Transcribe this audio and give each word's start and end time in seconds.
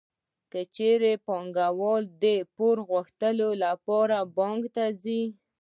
کله 0.51 0.63
چې 0.75 1.11
پانګوال 1.27 2.03
د 2.23 2.25
پور 2.55 2.77
غوښتلو 2.89 3.49
لپاره 3.63 4.17
بانک 4.37 4.61
ته 4.75 4.85
ځي 5.01 5.23